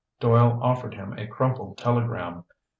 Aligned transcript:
Doyle 0.19 0.57
offered 0.63 0.95
him 0.95 1.13
a 1.13 1.27
crumpled 1.27 1.77
telegram. 1.77 2.45